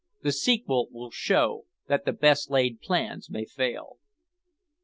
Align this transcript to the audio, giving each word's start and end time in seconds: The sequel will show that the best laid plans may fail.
The 0.23 0.31
sequel 0.31 0.87
will 0.89 1.11
show 1.11 1.67
that 1.87 2.05
the 2.05 2.11
best 2.11 2.49
laid 2.49 2.81
plans 2.81 3.29
may 3.29 3.45
fail. 3.45 3.99